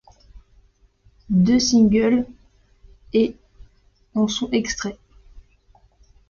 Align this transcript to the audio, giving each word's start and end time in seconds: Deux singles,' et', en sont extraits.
Deux 1.29 1.59
singles,' 1.59 2.25
et', 3.13 3.35
en 4.15 4.27
sont 4.27 4.49
extraits. 4.49 4.97